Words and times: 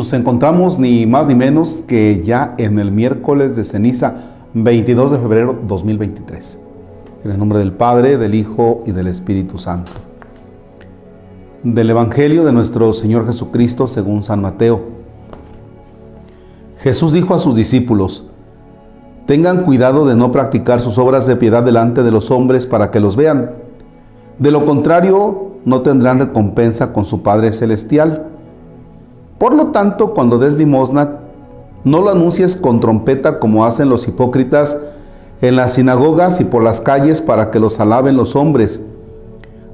Nos 0.00 0.14
encontramos 0.14 0.78
ni 0.78 1.04
más 1.04 1.26
ni 1.26 1.34
menos 1.34 1.84
que 1.86 2.22
ya 2.24 2.54
en 2.56 2.78
el 2.78 2.90
miércoles 2.90 3.54
de 3.54 3.64
ceniza 3.64 4.14
22 4.54 5.10
de 5.10 5.18
febrero 5.18 5.58
2023. 5.68 6.58
En 7.22 7.30
el 7.32 7.38
nombre 7.38 7.58
del 7.58 7.72
Padre, 7.72 8.16
del 8.16 8.34
Hijo 8.34 8.82
y 8.86 8.92
del 8.92 9.08
Espíritu 9.08 9.58
Santo. 9.58 9.92
Del 11.62 11.90
Evangelio 11.90 12.46
de 12.46 12.52
nuestro 12.54 12.94
Señor 12.94 13.26
Jesucristo 13.26 13.88
según 13.88 14.22
San 14.22 14.40
Mateo. 14.40 14.80
Jesús 16.78 17.12
dijo 17.12 17.34
a 17.34 17.38
sus 17.38 17.54
discípulos, 17.54 18.26
tengan 19.26 19.64
cuidado 19.64 20.06
de 20.06 20.16
no 20.16 20.32
practicar 20.32 20.80
sus 20.80 20.96
obras 20.96 21.26
de 21.26 21.36
piedad 21.36 21.62
delante 21.62 22.02
de 22.02 22.10
los 22.10 22.30
hombres 22.30 22.66
para 22.66 22.90
que 22.90 23.00
los 23.00 23.16
vean. 23.16 23.50
De 24.38 24.50
lo 24.50 24.64
contrario, 24.64 25.56
no 25.66 25.82
tendrán 25.82 26.20
recompensa 26.20 26.94
con 26.94 27.04
su 27.04 27.22
Padre 27.22 27.52
Celestial. 27.52 28.29
Por 29.40 29.54
lo 29.54 29.68
tanto, 29.68 30.12
cuando 30.12 30.36
des 30.36 30.52
limosna, 30.52 31.16
no 31.82 32.02
lo 32.02 32.10
anuncies 32.10 32.56
con 32.56 32.78
trompeta 32.78 33.38
como 33.38 33.64
hacen 33.64 33.88
los 33.88 34.06
hipócritas 34.06 34.76
en 35.40 35.56
las 35.56 35.72
sinagogas 35.72 36.42
y 36.42 36.44
por 36.44 36.62
las 36.62 36.82
calles 36.82 37.22
para 37.22 37.50
que 37.50 37.58
los 37.58 37.80
alaben 37.80 38.18
los 38.18 38.36
hombres. 38.36 38.80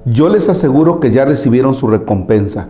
Yo 0.04 0.28
les 0.28 0.48
aseguro 0.48 1.00
que 1.00 1.10
ya 1.10 1.24
recibieron 1.24 1.74
su 1.74 1.88
recompensa. 1.88 2.68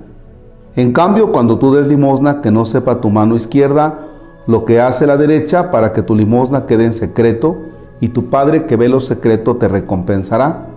En 0.74 0.95
cambio, 0.95 1.32
cuando 1.32 1.59
tú 1.59 1.74
des 1.74 1.87
limosna, 1.87 2.40
que 2.40 2.51
no 2.51 2.64
sepa 2.64 2.98
tu 3.02 3.10
mano 3.10 3.37
izquierda 3.37 3.98
lo 4.46 4.65
que 4.65 4.80
hace 4.80 5.06
la 5.06 5.18
derecha 5.18 5.70
para 5.70 5.92
que 5.92 6.01
tu 6.01 6.15
limosna 6.15 6.65
quede 6.65 6.87
en 6.87 6.95
secreto 6.95 7.59
y 8.01 8.09
tu 8.09 8.30
Padre 8.30 8.65
que 8.65 8.76
ve 8.76 8.88
lo 8.88 9.01
secreto 9.02 9.56
te 9.56 9.68
recompensará. 9.68 10.68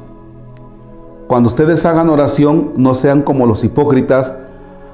Cuando 1.27 1.47
ustedes 1.47 1.85
hagan 1.85 2.09
oración, 2.09 2.73
no 2.75 2.93
sean 2.93 3.21
como 3.21 3.45
los 3.45 3.63
hipócritas, 3.63 4.33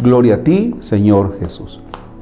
Gloria 0.00 0.36
a 0.36 0.38
ti, 0.38 0.74
Señor 0.80 1.38
Jesús. 1.38 1.80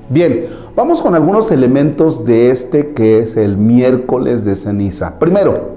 Bien, 0.08 0.46
vamos 0.76 1.00
con 1.00 1.14
algunos 1.14 1.50
elementos 1.50 2.24
de 2.24 2.50
este 2.50 2.92
que 2.92 3.20
es 3.20 3.36
el 3.36 3.56
miércoles 3.56 4.44
de 4.44 4.54
ceniza. 4.54 5.18
Primero, 5.18 5.70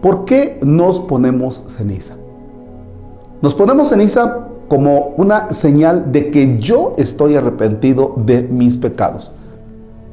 ¿por 0.00 0.24
qué 0.24 0.58
nos 0.64 1.00
ponemos 1.00 1.62
ceniza? 1.66 2.16
Nos 3.42 3.54
ponemos 3.54 3.88
ceniza 3.88 4.48
como 4.68 5.14
una 5.16 5.50
señal 5.50 6.10
de 6.10 6.30
que 6.30 6.58
yo 6.58 6.94
estoy 6.98 7.36
arrepentido 7.36 8.14
de 8.16 8.42
mis 8.42 8.76
pecados. 8.76 9.32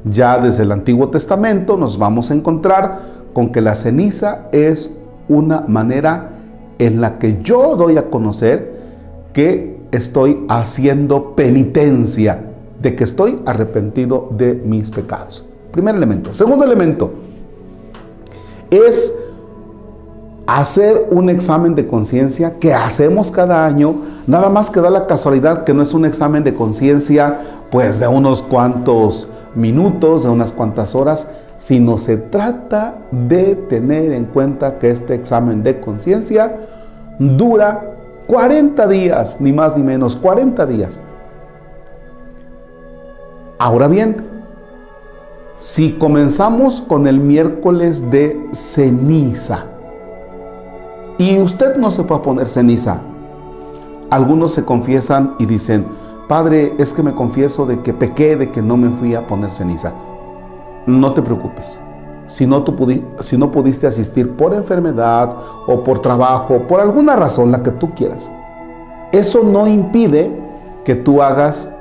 Ya 0.04 0.38
desde 0.40 0.64
el 0.64 0.72
Antiguo 0.72 1.10
Testamento 1.10 1.78
nos 1.78 1.98
vamos 1.98 2.32
a 2.32 2.36
encontrar 2.36 3.00
con 3.34 3.52
que 3.52 3.62
la 3.62 3.76
ceniza 3.76 4.48
es 4.52 4.92
una 5.28 5.62
manera 5.68 6.32
en 6.80 7.02
la 7.02 7.18
que 7.18 7.42
yo 7.42 7.76
doy 7.76 7.98
a 7.98 8.10
conocer 8.10 8.76
que 9.34 9.75
estoy 9.96 10.46
haciendo 10.50 11.36
penitencia 11.36 12.52
de 12.82 12.96
que 12.96 13.04
estoy 13.04 13.42
arrepentido 13.46 14.30
de 14.32 14.54
mis 14.54 14.92
pecados. 14.92 15.46
Primer 15.72 15.96
elemento. 15.96 16.34
Segundo 16.34 16.66
elemento 16.66 17.12
es 18.70 19.14
hacer 20.48 21.08
un 21.10 21.30
examen 21.30 21.76
de 21.76 21.88
conciencia 21.88 22.60
que 22.60 22.74
hacemos 22.74 23.32
cada 23.32 23.66
año, 23.66 23.96
nada 24.28 24.50
más 24.50 24.70
que 24.70 24.80
da 24.80 24.90
la 24.90 25.08
casualidad 25.08 25.64
que 25.64 25.74
no 25.74 25.82
es 25.82 25.94
un 25.94 26.06
examen 26.06 26.44
de 26.44 26.54
conciencia 26.54 27.40
pues 27.72 28.00
de 28.00 28.08
unos 28.08 28.42
cuantos 28.42 29.28
minutos, 29.56 30.24
de 30.24 30.30
unas 30.30 30.52
cuantas 30.52 30.94
horas, 30.94 31.28
sino 31.58 31.98
se 31.98 32.18
trata 32.18 33.00
de 33.12 33.56
tener 33.56 34.12
en 34.12 34.26
cuenta 34.26 34.78
que 34.78 34.92
este 34.92 35.16
examen 35.16 35.64
de 35.64 35.80
conciencia 35.80 36.56
dura 37.18 37.95
40 38.28 38.88
días, 38.88 39.40
ni 39.40 39.54
más 39.54 39.78
ni 39.78 39.84
menos, 39.84 40.16
40 40.16 40.66
días. 40.66 41.00
Ahora 43.58 43.88
bien, 43.88 44.18
si 45.58 45.94
comenzamos 45.94 46.82
con 46.82 47.08
el 47.08 47.20
miércoles 47.20 48.10
de 48.12 48.50
ceniza 48.52 49.66
y 51.18 51.40
usted 51.40 51.78
no 51.78 51.92
se 51.92 52.04
puede 52.04 52.22
poner 52.22 52.50
ceniza, 52.50 53.02
algunos 54.10 54.54
se 54.54 54.66
confiesan 54.66 55.36
y 55.40 55.46
dicen, 55.46 55.86
Padre, 56.28 56.74
es 56.78 56.94
que 56.94 57.04
me 57.04 57.14
confieso 57.14 57.66
de 57.66 57.82
que 57.82 57.94
pequé, 57.94 58.36
de 58.36 58.52
que 58.52 58.62
no 58.62 58.76
me 58.76 58.90
fui 58.98 59.16
a 59.16 59.26
poner 59.28 59.52
ceniza. 59.52 59.94
No 60.88 61.14
te 61.14 61.22
preocupes 61.22 61.80
si 62.28 62.48
no, 62.48 62.64
si 63.22 63.38
no 63.38 63.52
pudiste 63.52 63.88
asistir 63.88 64.32
por 64.36 64.54
enfermedad 64.54 65.36
o 65.68 65.84
por 65.84 66.00
trabajo, 66.00 66.60
por 66.68 66.80
alguna 66.80 67.16
razón, 67.16 67.52
la 67.52 67.62
que 67.62 67.72
tú 67.72 67.94
quieras. 67.94 68.30
Eso 69.12 69.44
no 69.44 69.68
impide 69.68 70.44
que 70.84 70.96
tú 70.96 71.22
hagas 71.22 71.72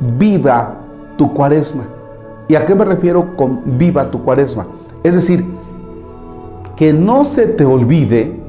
viva 0.00 0.76
tu 1.16 1.32
cuaresma. 1.32 1.86
¿Y 2.48 2.54
a 2.54 2.64
qué 2.64 2.74
me 2.74 2.84
refiero 2.84 3.36
con 3.36 3.78
viva 3.78 4.10
tu 4.10 4.22
cuaresma? 4.22 4.66
Es 5.02 5.14
decir, 5.14 5.44
que 6.76 6.92
no 6.92 7.24
se 7.24 7.46
te 7.46 7.64
olvide 7.64 8.40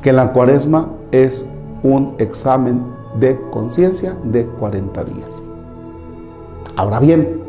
que 0.00 0.12
la 0.12 0.32
cuaresma 0.32 0.88
es 1.10 1.46
un 1.82 2.14
examen 2.18 2.84
de 3.18 3.38
conciencia 3.50 4.16
de 4.24 4.46
40 4.46 5.04
días. 5.04 5.42
Ahora 6.76 7.00
bien, 7.00 7.42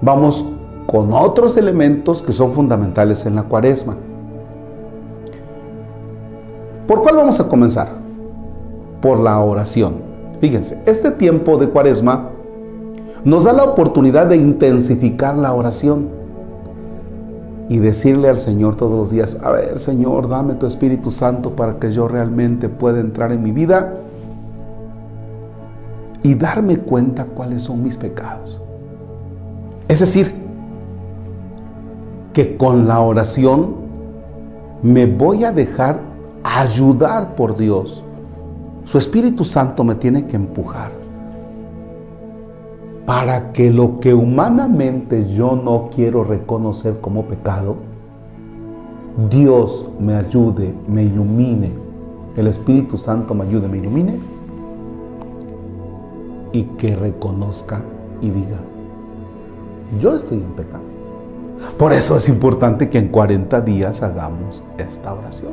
vamos 0.00 0.44
con 0.86 1.12
otros 1.12 1.56
elementos 1.56 2.22
que 2.22 2.32
son 2.32 2.52
fundamentales 2.52 3.24
en 3.26 3.36
la 3.36 3.44
cuaresma. 3.44 3.96
¿Por 6.86 7.02
cuál 7.02 7.16
vamos 7.16 7.40
a 7.40 7.48
comenzar? 7.48 7.88
Por 9.00 9.20
la 9.20 9.40
oración. 9.40 9.96
Fíjense, 10.40 10.80
este 10.86 11.10
tiempo 11.12 11.56
de 11.56 11.68
cuaresma 11.68 12.30
nos 13.24 13.44
da 13.44 13.52
la 13.52 13.64
oportunidad 13.64 14.26
de 14.26 14.36
intensificar 14.36 15.36
la 15.36 15.54
oración 15.54 16.08
y 17.68 17.78
decirle 17.78 18.28
al 18.28 18.38
Señor 18.38 18.76
todos 18.76 18.92
los 18.92 19.10
días, 19.10 19.38
a 19.42 19.52
ver 19.52 19.78
Señor, 19.78 20.28
dame 20.28 20.54
tu 20.54 20.66
Espíritu 20.66 21.10
Santo 21.10 21.54
para 21.54 21.78
que 21.78 21.92
yo 21.92 22.08
realmente 22.08 22.68
pueda 22.68 23.00
entrar 23.00 23.30
en 23.32 23.42
mi 23.42 23.52
vida 23.52 23.94
y 26.22 26.34
darme 26.34 26.76
cuenta 26.78 27.24
cuáles 27.26 27.62
son 27.62 27.82
mis 27.82 27.96
pecados. 27.96 28.60
Es 29.88 30.00
decir, 30.00 30.41
que 32.32 32.56
con 32.56 32.86
la 32.88 33.00
oración 33.00 33.74
me 34.82 35.06
voy 35.06 35.44
a 35.44 35.52
dejar 35.52 36.00
ayudar 36.42 37.34
por 37.34 37.56
Dios. 37.56 38.02
Su 38.84 38.98
Espíritu 38.98 39.44
Santo 39.44 39.84
me 39.84 39.94
tiene 39.94 40.26
que 40.26 40.36
empujar 40.36 40.90
para 43.06 43.52
que 43.52 43.70
lo 43.70 44.00
que 44.00 44.14
humanamente 44.14 45.32
yo 45.32 45.56
no 45.56 45.90
quiero 45.94 46.24
reconocer 46.24 47.00
como 47.00 47.24
pecado, 47.24 47.76
Dios 49.28 49.86
me 50.00 50.14
ayude, 50.14 50.74
me 50.88 51.04
ilumine, 51.04 51.72
el 52.36 52.46
Espíritu 52.46 52.96
Santo 52.96 53.34
me 53.34 53.44
ayude, 53.44 53.68
me 53.68 53.78
ilumine 53.78 54.18
y 56.52 56.62
que 56.62 56.96
reconozca 56.96 57.84
y 58.20 58.30
diga, 58.30 58.58
yo 60.00 60.16
estoy 60.16 60.38
en 60.38 60.52
pecado. 60.52 61.01
Por 61.78 61.92
eso 61.92 62.16
es 62.16 62.28
importante 62.28 62.88
que 62.88 62.98
en 62.98 63.08
40 63.08 63.60
días 63.62 64.02
hagamos 64.02 64.62
esta 64.78 65.14
oración. 65.14 65.52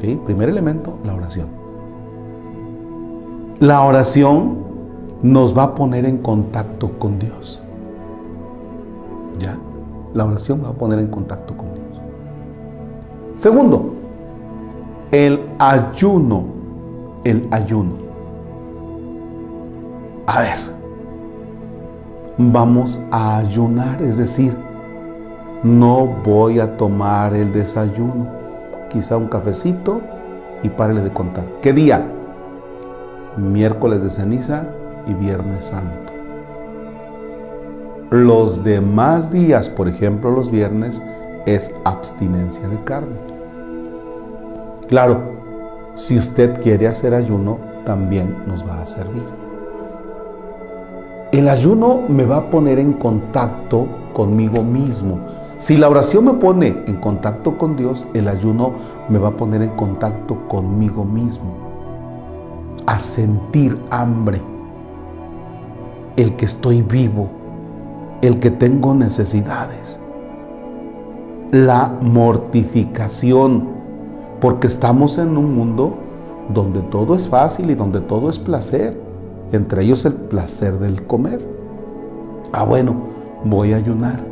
¿Sí? 0.00 0.20
Primer 0.24 0.48
elemento, 0.48 0.98
la 1.04 1.14
oración. 1.14 1.48
La 3.58 3.82
oración 3.82 4.58
nos 5.22 5.56
va 5.56 5.64
a 5.64 5.74
poner 5.74 6.06
en 6.06 6.18
contacto 6.18 6.98
con 6.98 7.18
Dios. 7.18 7.62
¿Ya? 9.38 9.58
La 10.14 10.24
oración 10.24 10.62
va 10.64 10.70
a 10.70 10.74
poner 10.74 11.00
en 11.00 11.08
contacto 11.08 11.56
con 11.56 11.74
Dios. 11.74 12.00
Segundo, 13.34 13.94
el 15.10 15.40
ayuno. 15.58 16.44
El 17.24 17.48
ayuno. 17.50 17.94
A 20.26 20.40
ver, 20.40 20.58
vamos 22.38 23.00
a 23.10 23.38
ayunar, 23.38 24.00
es 24.00 24.16
decir, 24.16 24.56
no 25.64 26.06
voy 26.06 26.60
a 26.60 26.76
tomar 26.76 27.34
el 27.34 27.52
desayuno, 27.52 28.28
quizá 28.88 29.16
un 29.16 29.26
cafecito 29.26 30.00
y 30.62 30.68
párele 30.68 31.02
de 31.02 31.10
contar. 31.10 31.44
¿Qué 31.60 31.72
día? 31.72 32.06
Miércoles 33.36 34.02
de 34.02 34.10
ceniza 34.10 34.68
y 35.06 35.14
Viernes 35.14 35.66
Santo. 35.66 36.12
Los 38.10 38.62
demás 38.64 39.30
días, 39.30 39.68
por 39.68 39.88
ejemplo 39.88 40.30
los 40.30 40.50
viernes, 40.50 41.02
es 41.44 41.70
abstinencia 41.84 42.66
de 42.68 42.82
carne. 42.84 43.18
Claro, 44.86 45.20
si 45.94 46.16
usted 46.16 46.60
quiere 46.62 46.86
hacer 46.86 47.12
ayuno, 47.12 47.58
también 47.84 48.34
nos 48.46 48.66
va 48.66 48.80
a 48.80 48.86
servir. 48.86 49.47
El 51.30 51.46
ayuno 51.50 52.00
me 52.08 52.24
va 52.24 52.38
a 52.38 52.50
poner 52.50 52.78
en 52.78 52.94
contacto 52.94 53.86
conmigo 54.14 54.64
mismo. 54.64 55.18
Si 55.58 55.76
la 55.76 55.90
oración 55.90 56.24
me 56.24 56.32
pone 56.32 56.68
en 56.86 56.96
contacto 56.96 57.58
con 57.58 57.76
Dios, 57.76 58.06
el 58.14 58.28
ayuno 58.28 58.72
me 59.10 59.18
va 59.18 59.28
a 59.28 59.36
poner 59.36 59.60
en 59.60 59.70
contacto 59.70 60.48
conmigo 60.48 61.04
mismo. 61.04 61.52
A 62.86 62.98
sentir 62.98 63.78
hambre. 63.90 64.40
El 66.16 66.34
que 66.36 66.46
estoy 66.46 66.80
vivo. 66.80 67.28
El 68.22 68.40
que 68.40 68.50
tengo 68.50 68.94
necesidades. 68.94 70.00
La 71.50 71.92
mortificación. 72.00 73.68
Porque 74.40 74.66
estamos 74.66 75.18
en 75.18 75.36
un 75.36 75.54
mundo 75.54 75.94
donde 76.54 76.80
todo 76.80 77.14
es 77.14 77.28
fácil 77.28 77.70
y 77.70 77.74
donde 77.74 78.00
todo 78.00 78.30
es 78.30 78.38
placer. 78.38 79.07
Entre 79.52 79.82
ellos 79.82 80.04
el 80.04 80.14
placer 80.14 80.78
del 80.78 81.06
comer. 81.06 81.40
Ah, 82.52 82.64
bueno, 82.64 82.94
voy 83.44 83.72
a 83.72 83.76
ayunar 83.76 84.28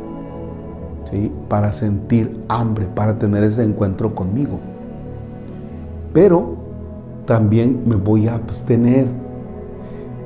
para 1.47 1.71
sentir 1.73 2.43
hambre, 2.49 2.85
para 2.85 3.15
tener 3.15 3.43
ese 3.43 3.63
encuentro 3.63 4.13
conmigo. 4.13 4.59
Pero 6.13 6.55
también 7.25 7.83
me 7.85 7.95
voy 7.95 8.27
a 8.27 8.35
abstener. 8.35 9.07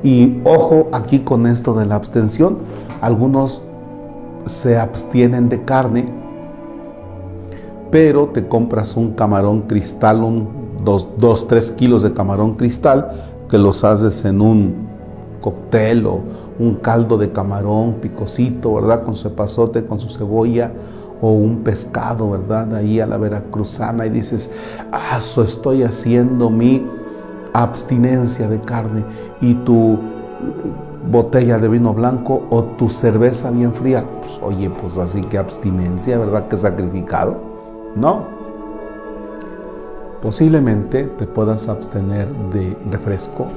Y 0.04 0.42
ojo 0.46 0.88
aquí 0.92 1.20
con 1.20 1.46
esto 1.46 1.74
de 1.74 1.86
la 1.86 1.96
abstención, 1.96 2.58
algunos 3.02 3.62
se 4.46 4.78
abstienen 4.78 5.50
de 5.50 5.64
carne, 5.64 6.06
pero 7.92 8.30
te 8.30 8.48
compras 8.48 8.98
un 8.98 9.12
camarón 9.12 9.62
cristal, 9.62 10.24
un 10.24 10.50
2, 10.84 11.48
3 11.48 11.72
kilos 11.74 12.02
de 12.02 12.14
camarón 12.14 12.56
cristal, 12.56 13.10
que 13.52 13.58
los 13.58 13.84
haces 13.84 14.24
en 14.24 14.42
un 14.42 14.88
cóctel 15.42 16.06
o 16.06 16.22
un 16.58 16.76
caldo 16.76 17.18
de 17.18 17.32
camarón 17.32 17.96
picosito, 17.96 18.76
¿verdad? 18.76 19.04
Con 19.04 19.16
su 19.16 19.28
epazote, 19.28 19.84
con 19.84 20.00
su 20.00 20.10
cebolla 20.10 20.72
o 21.20 21.32
un 21.32 21.58
pescado, 21.58 22.32
¿verdad? 22.32 22.74
Ahí 22.74 23.00
a 23.02 23.06
la 23.06 23.18
veracruzana 23.18 24.06
y 24.06 24.10
dices, 24.10 24.80
ah, 24.92 25.18
eso 25.18 25.44
estoy 25.44 25.84
haciendo 25.84 26.50
mi 26.50 26.88
abstinencia 27.54 28.48
de 28.48 28.62
carne 28.62 29.04
y 29.42 29.54
tu 29.56 30.00
botella 31.12 31.58
de 31.58 31.68
vino 31.68 31.94
blanco 31.94 32.44
o 32.50 32.64
tu 32.64 32.90
cerveza 32.90 33.52
bien 33.52 33.74
fría. 33.74 34.06
Pues, 34.22 34.40
oye, 34.42 34.70
pues 34.70 34.98
así 34.98 35.22
que 35.22 35.38
abstinencia, 35.38 36.18
¿verdad? 36.18 36.48
Que 36.48 36.58
sacrificado. 36.58 37.38
No. 37.96 38.41
Posiblemente 40.22 41.06
te 41.06 41.26
puedas 41.26 41.68
abstener 41.68 42.28
de 42.54 42.78
refresco 42.92 43.48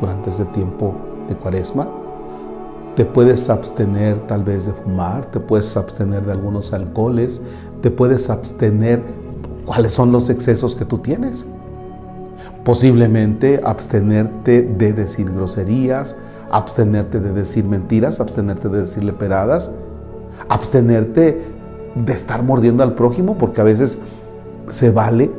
durante 0.00 0.30
ese 0.30 0.44
tiempo 0.46 0.94
de 1.28 1.34
cuaresma. 1.34 1.88
Te 2.94 3.04
puedes 3.04 3.50
abstener 3.50 4.16
tal 4.28 4.44
vez 4.44 4.66
de 4.66 4.72
fumar, 4.72 5.26
te 5.26 5.40
puedes 5.40 5.76
abstener 5.76 6.24
de 6.24 6.30
algunos 6.30 6.72
alcoholes, 6.72 7.40
te 7.82 7.90
puedes 7.90 8.30
abstener 8.30 9.02
cuáles 9.64 9.92
son 9.92 10.12
los 10.12 10.30
excesos 10.30 10.76
que 10.76 10.84
tú 10.84 10.98
tienes. 10.98 11.44
Posiblemente 12.64 13.60
abstenerte 13.64 14.62
de 14.62 14.92
decir 14.92 15.30
groserías, 15.32 16.14
abstenerte 16.52 17.18
de 17.18 17.32
decir 17.32 17.64
mentiras, 17.64 18.20
abstenerte 18.20 18.68
de 18.68 18.82
decir 18.82 19.02
leperadas, 19.02 19.72
abstenerte 20.48 21.42
de 21.96 22.12
estar 22.12 22.44
mordiendo 22.44 22.84
al 22.84 22.94
prójimo, 22.94 23.36
porque 23.36 23.60
a 23.60 23.64
veces 23.64 23.98
se 24.68 24.92
vale 24.92 25.30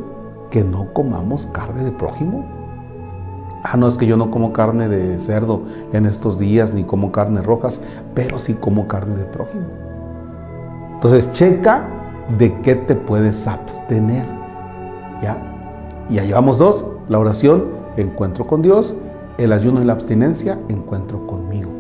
que 0.50 0.64
no 0.64 0.94
comamos 0.94 1.46
carne 1.48 1.84
de 1.84 1.92
prójimo 1.92 2.46
ah, 3.64 3.78
no 3.78 3.88
es 3.88 3.98
que 3.98 4.06
yo 4.06 4.18
no 4.18 4.32
como 4.32 4.54
carne 4.54 4.88
de 4.88 5.20
cerdo 5.20 5.62
en 5.94 6.06
estos 6.06 6.40
días, 6.40 6.74
ni 6.74 6.84
como 6.84 7.12
carne 7.12 7.42
rojas, 7.42 7.82
pero 8.14 8.40
sí 8.40 8.54
como 8.54 8.88
carne 8.88 9.16
de 9.16 9.26
prójimo. 9.26 9.66
Entonces, 10.94 11.32
checa 11.32 11.88
de 12.38 12.60
qué 12.62 12.76
te 12.76 12.96
puedes 12.96 13.48
abstener. 13.48 14.26
¿Ya? 15.22 15.38
Y 16.10 16.16
ya 16.16 16.24
llevamos 16.24 16.58
dos, 16.58 16.86
la 17.10 17.20
oración, 17.20 17.66
encuentro 17.98 18.48
con 18.48 18.62
Dios, 18.62 18.96
el 19.38 19.52
ayuno 19.52 19.82
y 19.82 19.86
la 19.86 19.94
abstinencia, 19.94 20.60
encuentro 20.70 21.26
conmigo. 21.28 21.72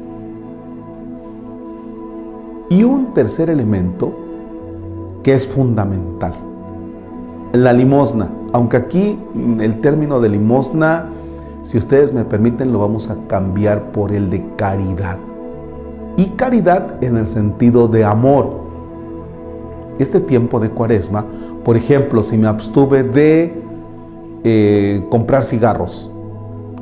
Y 2.69 2.83
un 2.83 3.13
tercer 3.13 3.49
elemento 3.49 4.13
que 5.23 5.33
es 5.33 5.47
fundamental, 5.47 6.33
la 7.53 7.71
limosna. 7.71 8.36
Aunque 8.53 8.77
aquí 8.77 9.19
el 9.59 9.81
término 9.81 10.19
de 10.19 10.29
limosna 10.29 11.09
si 11.67 11.77
ustedes 11.77 12.13
me 12.13 12.23
permiten, 12.23 12.71
lo 12.71 12.79
vamos 12.79 13.09
a 13.09 13.17
cambiar 13.27 13.91
por 13.91 14.13
el 14.13 14.29
de 14.29 14.41
caridad. 14.55 15.19
Y 16.15 16.27
caridad 16.29 17.03
en 17.03 17.17
el 17.17 17.27
sentido 17.27 17.89
de 17.89 18.05
amor. 18.05 18.61
Este 19.99 20.21
tiempo 20.21 20.61
de 20.61 20.69
cuaresma, 20.69 21.25
por 21.65 21.75
ejemplo, 21.75 22.23
si 22.23 22.37
me 22.37 22.47
abstuve 22.47 23.03
de 23.03 23.61
eh, 24.45 25.05
comprar 25.09 25.43
cigarros 25.43 26.09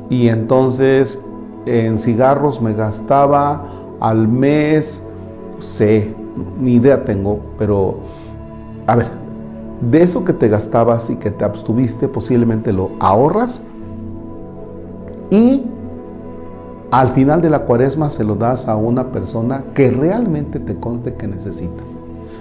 y 0.08 0.28
entonces 0.28 1.20
en 1.64 1.98
cigarros 1.98 2.62
me 2.62 2.72
gastaba 2.72 3.64
al 3.98 4.28
mes, 4.28 5.02
no 5.56 5.62
sé, 5.62 6.14
ni 6.60 6.74
idea 6.74 7.04
tengo, 7.04 7.40
pero 7.58 7.96
a 8.86 8.94
ver, 8.94 9.25
de 9.80 10.02
eso 10.02 10.24
que 10.24 10.32
te 10.32 10.48
gastabas 10.48 11.10
y 11.10 11.16
que 11.16 11.30
te 11.30 11.44
abstuviste, 11.44 12.08
posiblemente 12.08 12.72
lo 12.72 12.90
ahorras 12.98 13.60
y 15.30 15.64
al 16.90 17.10
final 17.10 17.42
de 17.42 17.50
la 17.50 17.60
cuaresma 17.60 18.10
se 18.10 18.24
lo 18.24 18.36
das 18.36 18.68
a 18.68 18.76
una 18.76 19.10
persona 19.10 19.64
que 19.74 19.90
realmente 19.90 20.60
te 20.60 20.76
conste 20.76 21.14
que 21.14 21.26
necesita. 21.26 21.82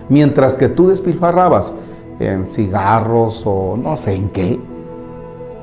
Mientras 0.08 0.56
que 0.56 0.70
tú 0.70 0.88
despilfarrabas 0.88 1.74
en 2.20 2.48
cigarros 2.48 3.44
o 3.46 3.76
no 3.76 3.98
sé 3.98 4.16
en 4.16 4.30
qué, 4.30 4.60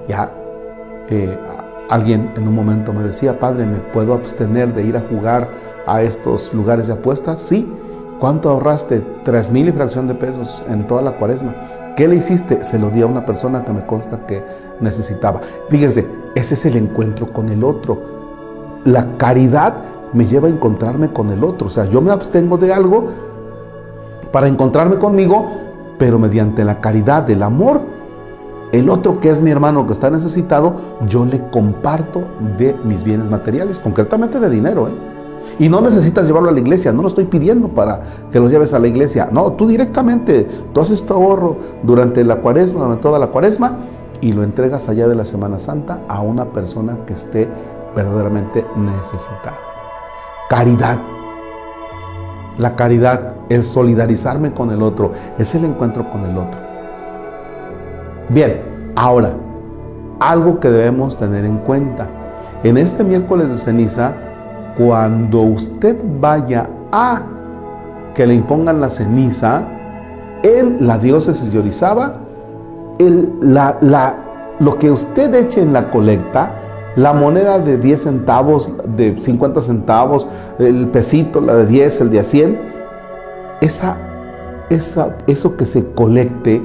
ya 0.09 0.33
eh, 1.09 1.39
alguien 1.89 2.33
en 2.37 2.49
un 2.49 2.55
momento 2.55 2.93
me 2.93 3.03
decía, 3.05 3.39
padre, 3.39 3.67
¿me 3.67 3.79
puedo 3.79 4.15
abstener 4.15 4.75
de 4.75 4.85
ir 4.85 4.97
a 4.97 5.01
jugar 5.09 5.51
a 5.87 6.03
estos 6.03 6.53
lugares 6.53 6.89
de 6.89 6.95
apuestas? 6.95 7.41
Sí. 7.41 7.71
¿Cuánto 8.23 8.51
ahorraste? 8.51 9.05
Tres 9.25 9.51
mil 9.51 9.69
y 9.69 9.73
fracción 9.73 10.07
de 10.07 10.15
pesos 10.15 10.63
en 10.69 10.87
toda 10.87 11.03
la 11.03 11.17
cuaresma. 11.17 11.57
¿Qué 11.97 12.07
le 12.07 12.15
hiciste? 12.15 12.63
Se 12.63 12.79
lo 12.79 12.89
di 12.89 13.03
a 13.03 13.07
una 13.07 13.27
persona 13.27 13.65
que 13.65 13.73
me 13.73 13.85
consta 13.85 14.25
que 14.29 14.45
necesitaba. 14.79 15.41
Fíjense, 15.69 16.07
ese 16.37 16.55
es 16.55 16.65
el 16.65 16.77
encuentro 16.77 17.27
con 17.27 17.49
el 17.49 17.65
otro. 17.65 18.79
La 18.85 19.17
caridad 19.17 19.75
me 20.13 20.25
lleva 20.25 20.47
a 20.47 20.53
encontrarme 20.53 21.13
con 21.13 21.31
el 21.31 21.43
otro. 21.43 21.67
O 21.67 21.71
sea, 21.71 21.87
yo 21.87 22.01
me 22.01 22.13
abstengo 22.13 22.59
de 22.59 22.73
algo 22.73 23.07
para 24.31 24.47
encontrarme 24.47 24.99
conmigo, 24.99 25.49
pero 25.99 26.17
mediante 26.21 26.65
la 26.65 26.81
caridad 26.81 27.25
del 27.25 27.43
amor, 27.43 27.81
el 28.71 28.89
otro 28.89 29.19
que 29.19 29.31
es 29.31 29.43
mi 29.43 29.51
hermano 29.51 29.85
que 29.85 29.95
está 29.95 30.11
necesitado, 30.11 30.77
yo 31.09 31.25
le 31.25 31.45
comparto 31.51 32.25
de 32.57 32.77
mis 32.85 33.03
bienes 33.03 33.29
materiales, 33.29 33.81
concretamente 33.81 34.39
de 34.39 34.49
dinero. 34.49 34.87
¿eh? 34.87 35.12
Y 35.59 35.69
no 35.69 35.81
necesitas 35.81 36.27
llevarlo 36.27 36.49
a 36.49 36.53
la 36.53 36.61
iglesia, 36.61 36.93
no 36.93 37.03
lo 37.03 37.09
estoy 37.09 37.27
pidiendo 37.27 37.69
para 37.69 38.03
que 38.31 38.41
lo 38.41 38.49
lleves 38.49 38.75
a 38.75 38.79
la 38.79 38.89
iglesia. 38.89 39.29
No, 39.31 39.53
tú 39.53 39.67
directamente, 39.67 40.47
tú 40.73 40.81
haces 40.81 41.05
tu 41.05 41.15
ahorro 41.15 41.57
durante 41.83 42.25
la 42.25 42.37
cuaresma, 42.37 42.81
durante 42.81 43.03
toda 43.03 43.19
la 43.19 43.29
cuaresma, 43.29 43.77
y 44.21 44.33
lo 44.33 44.43
entregas 44.45 44.89
allá 44.89 45.09
de 45.09 45.15
la 45.15 45.25
Semana 45.25 45.59
Santa 45.59 46.01
a 46.09 46.21
una 46.21 46.47
persona 46.47 46.99
que 47.07 47.13
esté 47.13 47.49
verdaderamente 47.95 48.65
necesitada. 48.77 49.59
Caridad. 50.49 50.99
La 52.59 52.77
caridad, 52.77 53.35
el 53.49 53.65
solidarizarme 53.65 54.53
con 54.53 54.71
el 54.71 54.83
otro, 54.83 55.13
es 55.39 55.55
el 55.55 55.65
encuentro 55.65 56.09
con 56.11 56.25
el 56.25 56.37
otro. 56.37 56.61
Bien, 58.29 58.93
ahora, 58.95 59.35
algo 60.21 60.61
que 60.61 60.71
debemos 60.71 61.17
tener 61.17 61.45
en 61.45 61.59
cuenta. 61.59 62.09
En 62.63 62.77
este 62.77 63.03
miércoles 63.03 63.49
de 63.51 63.57
ceniza, 63.57 64.15
cuando 64.77 65.41
usted 65.43 66.03
vaya 66.21 66.69
a 66.93 67.23
que 68.15 68.27
le 68.27 68.35
impongan 68.35 68.81
la 68.81 68.91
ceniza 68.91 69.67
en 70.43 70.87
la 70.87 70.99
diócesis 70.99 71.53
de 71.53 71.59
Orizaba, 71.59 72.21
el, 72.99 73.33
la, 73.41 73.79
la, 73.81 74.55
lo 74.59 74.79
que 74.79 74.91
usted 74.91 75.35
eche 75.35 75.63
en 75.63 75.73
la 75.73 75.91
colecta, 75.91 76.55
la 76.97 77.13
moneda 77.13 77.59
de 77.59 77.79
10 77.79 78.03
centavos, 78.03 78.73
de 78.97 79.17
50 79.19 79.63
centavos, 79.63 80.29
el 80.59 80.89
pesito, 80.89 81.41
la 81.41 81.55
de 81.55 81.67
10, 81.67 82.01
el 82.03 82.11
de 82.11 82.25
100, 82.25 82.61
esa, 83.61 83.97
esa, 84.69 85.17
eso 85.27 85.57
que 85.57 85.65
se 85.65 85.87
colecte 85.93 86.63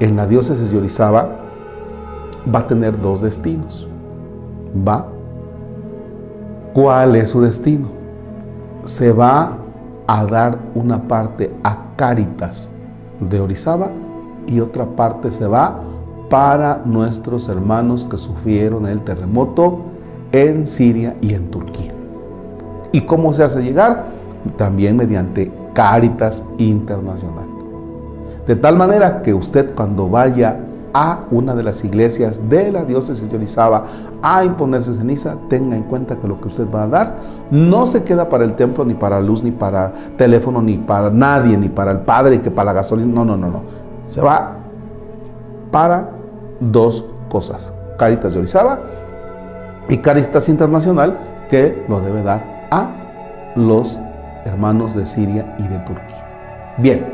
en 0.00 0.16
la 0.16 0.26
diócesis 0.26 0.72
de 0.72 0.78
Orizaba 0.78 1.28
va 2.52 2.60
a 2.60 2.66
tener 2.66 3.00
dos 3.00 3.20
destinos. 3.20 3.88
¿Va? 4.88 5.11
¿Cuál 6.72 7.16
es 7.16 7.30
su 7.30 7.42
destino? 7.42 7.88
Se 8.84 9.12
va 9.12 9.58
a 10.06 10.24
dar 10.24 10.58
una 10.74 11.02
parte 11.06 11.52
a 11.62 11.76
Cáritas 11.96 12.68
de 13.20 13.40
Orizaba 13.40 13.90
y 14.46 14.58
otra 14.60 14.86
parte 14.86 15.30
se 15.30 15.46
va 15.46 15.80
para 16.30 16.80
nuestros 16.86 17.48
hermanos 17.48 18.06
que 18.06 18.16
sufrieron 18.16 18.86
el 18.86 19.02
terremoto 19.02 19.80
en 20.32 20.66
Siria 20.66 21.14
y 21.20 21.34
en 21.34 21.50
Turquía. 21.50 21.92
¿Y 22.90 23.02
cómo 23.02 23.34
se 23.34 23.42
hace 23.42 23.62
llegar? 23.62 24.06
También 24.56 24.96
mediante 24.96 25.52
Cáritas 25.74 26.42
Internacional. 26.56 27.48
De 28.46 28.56
tal 28.56 28.78
manera 28.78 29.20
que 29.20 29.34
usted 29.34 29.74
cuando 29.74 30.08
vaya 30.08 30.58
a 30.94 31.20
una 31.30 31.54
de 31.54 31.62
las 31.62 31.84
iglesias 31.84 32.48
de 32.48 32.70
la 32.70 32.84
diócesis 32.84 33.30
de 33.30 33.36
Orizaba 33.36 33.84
a 34.22 34.44
imponerse 34.44 34.94
ceniza, 34.94 35.36
tenga 35.48 35.76
en 35.76 35.84
cuenta 35.84 36.16
que 36.16 36.28
lo 36.28 36.40
que 36.40 36.48
usted 36.48 36.66
va 36.70 36.84
a 36.84 36.88
dar 36.88 37.16
no 37.50 37.86
se 37.86 38.04
queda 38.04 38.28
para 38.28 38.44
el 38.44 38.54
templo, 38.54 38.84
ni 38.84 38.94
para 38.94 39.20
luz, 39.20 39.42
ni 39.42 39.50
para 39.50 39.92
teléfono, 40.16 40.62
ni 40.62 40.78
para 40.78 41.10
nadie, 41.10 41.56
ni 41.56 41.68
para 41.68 41.92
el 41.92 42.00
padre, 42.00 42.40
que 42.40 42.50
para 42.50 42.66
la 42.66 42.72
gasolina. 42.74 43.12
No, 43.12 43.24
no, 43.24 43.36
no, 43.36 43.48
no. 43.48 43.62
Se 44.06 44.20
va 44.20 44.56
para 45.70 46.10
dos 46.60 47.04
cosas. 47.28 47.72
Caritas 47.98 48.32
de 48.34 48.40
Orizaba 48.40 48.80
y 49.88 49.98
Caritas 49.98 50.48
Internacional, 50.48 51.18
que 51.48 51.84
lo 51.88 52.00
debe 52.00 52.22
dar 52.22 52.68
a 52.70 52.90
los 53.56 53.98
hermanos 54.44 54.94
de 54.94 55.06
Siria 55.06 55.56
y 55.58 55.68
de 55.68 55.78
Turquía. 55.80 56.26
Bien, 56.78 57.06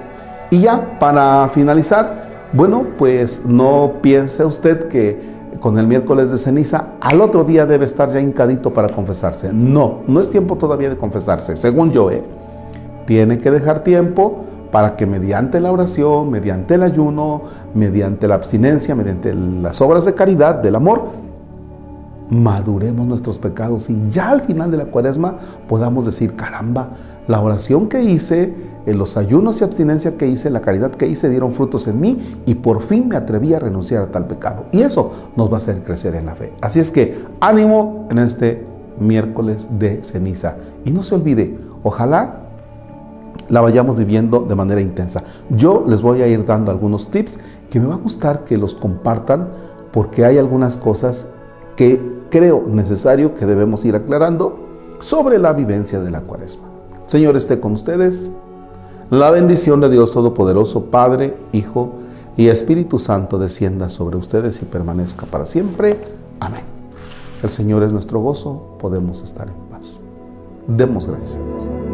y 0.50 0.60
ya 0.60 0.98
para 0.98 1.48
finalizar, 1.50 2.27
bueno, 2.52 2.86
pues 2.96 3.42
no 3.44 3.94
piense 4.00 4.44
usted 4.44 4.88
que 4.88 5.38
con 5.60 5.78
el 5.78 5.86
miércoles 5.86 6.30
de 6.30 6.38
ceniza 6.38 6.92
al 7.00 7.20
otro 7.20 7.44
día 7.44 7.66
debe 7.66 7.84
estar 7.84 8.10
ya 8.10 8.20
hincadito 8.20 8.72
para 8.72 8.88
confesarse. 8.88 9.52
No, 9.52 10.00
no 10.06 10.20
es 10.20 10.30
tiempo 10.30 10.56
todavía 10.56 10.88
de 10.88 10.96
confesarse, 10.96 11.56
según 11.56 11.90
yo, 11.90 12.10
¿eh? 12.10 12.22
Tiene 13.06 13.38
que 13.38 13.50
dejar 13.50 13.82
tiempo 13.84 14.44
para 14.70 14.96
que 14.96 15.06
mediante 15.06 15.60
la 15.60 15.72
oración, 15.72 16.30
mediante 16.30 16.74
el 16.74 16.82
ayuno, 16.82 17.42
mediante 17.74 18.28
la 18.28 18.34
abstinencia, 18.34 18.94
mediante 18.94 19.34
las 19.34 19.80
obras 19.80 20.04
de 20.04 20.14
caridad, 20.14 20.56
del 20.56 20.76
amor, 20.76 21.04
maduremos 22.30 23.06
nuestros 23.06 23.38
pecados 23.38 23.88
y 23.88 24.10
ya 24.10 24.30
al 24.30 24.42
final 24.42 24.70
de 24.70 24.76
la 24.76 24.84
cuaresma 24.86 25.36
podamos 25.66 26.04
decir, 26.04 26.36
caramba, 26.36 26.90
la 27.28 27.40
oración 27.42 27.88
que 27.88 28.02
hice, 28.02 28.54
en 28.86 28.98
los 28.98 29.18
ayunos 29.18 29.60
y 29.60 29.64
abstinencia 29.64 30.16
que 30.16 30.26
hice, 30.26 30.48
la 30.48 30.62
caridad 30.62 30.92
que 30.92 31.06
hice 31.06 31.28
dieron 31.28 31.52
frutos 31.52 31.86
en 31.86 32.00
mí 32.00 32.18
y 32.46 32.54
por 32.54 32.82
fin 32.82 33.06
me 33.06 33.16
atreví 33.16 33.52
a 33.52 33.58
renunciar 33.58 34.02
a 34.02 34.06
tal 34.10 34.26
pecado. 34.26 34.64
Y 34.72 34.80
eso 34.80 35.12
nos 35.36 35.50
va 35.50 35.54
a 35.54 35.58
hacer 35.58 35.84
crecer 35.84 36.14
en 36.14 36.24
la 36.24 36.34
fe. 36.34 36.54
Así 36.62 36.80
es 36.80 36.90
que 36.90 37.22
ánimo 37.40 38.08
en 38.10 38.18
este 38.18 38.64
miércoles 38.98 39.68
de 39.78 40.02
ceniza. 40.02 40.56
Y 40.86 40.90
no 40.90 41.02
se 41.02 41.14
olvide, 41.14 41.58
ojalá 41.82 42.46
la 43.50 43.60
vayamos 43.60 43.98
viviendo 43.98 44.40
de 44.40 44.54
manera 44.54 44.80
intensa. 44.80 45.22
Yo 45.50 45.84
les 45.86 46.00
voy 46.00 46.22
a 46.22 46.28
ir 46.28 46.46
dando 46.46 46.70
algunos 46.70 47.10
tips 47.10 47.40
que 47.68 47.78
me 47.78 47.86
va 47.86 47.94
a 47.94 47.98
gustar 47.98 48.44
que 48.44 48.56
los 48.56 48.74
compartan 48.74 49.48
porque 49.92 50.24
hay 50.24 50.38
algunas 50.38 50.78
cosas 50.78 51.26
que 51.76 52.00
creo 52.30 52.64
necesario 52.66 53.34
que 53.34 53.44
debemos 53.44 53.84
ir 53.84 53.94
aclarando 53.94 54.58
sobre 55.00 55.38
la 55.38 55.52
vivencia 55.52 56.00
de 56.00 56.10
la 56.10 56.22
cuaresma. 56.22 56.77
Señor 57.08 57.38
esté 57.38 57.58
con 57.58 57.72
ustedes. 57.72 58.30
La 59.08 59.30
bendición 59.30 59.80
de 59.80 59.88
Dios 59.88 60.12
Todopoderoso, 60.12 60.84
Padre, 60.90 61.38
Hijo 61.52 61.94
y 62.36 62.48
Espíritu 62.48 62.98
Santo 62.98 63.38
descienda 63.38 63.88
sobre 63.88 64.18
ustedes 64.18 64.60
y 64.60 64.66
permanezca 64.66 65.24
para 65.24 65.46
siempre. 65.46 65.98
Amén. 66.38 66.60
El 67.42 67.48
Señor 67.48 67.82
es 67.82 67.92
nuestro 67.94 68.20
gozo, 68.20 68.76
podemos 68.78 69.22
estar 69.22 69.48
en 69.48 69.54
paz. 69.70 70.00
Demos 70.66 71.06
gracias 71.06 71.36
a 71.36 71.44
Dios. 71.44 71.87